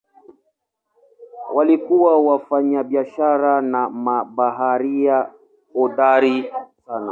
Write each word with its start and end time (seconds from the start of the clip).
Walikuwa 1.55 2.21
wafanyabiashara 2.21 3.61
na 3.61 3.89
mabaharia 3.89 5.31
hodari 5.73 6.53
sana. 6.87 7.09